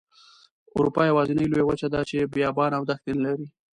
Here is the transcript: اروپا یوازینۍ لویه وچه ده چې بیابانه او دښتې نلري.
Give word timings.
اروپا 0.77 1.01
یوازینۍ 1.05 1.45
لویه 1.47 1.65
وچه 1.67 1.87
ده 1.93 1.99
چې 2.09 2.17
بیابانه 2.33 2.75
او 2.79 2.83
دښتې 2.89 3.11
نلري. 3.17 3.47